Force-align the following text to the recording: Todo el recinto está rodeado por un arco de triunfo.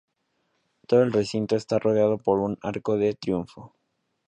Todo 0.87 1.03
el 1.03 1.13
recinto 1.13 1.55
está 1.55 1.77
rodeado 1.77 2.17
por 2.17 2.39
un 2.39 2.57
arco 2.63 2.97
de 2.97 3.13
triunfo. 3.13 3.75